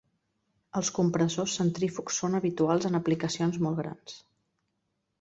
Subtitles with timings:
[0.79, 4.21] Els compressors centrífugs són habituals en aplicacions molt grans.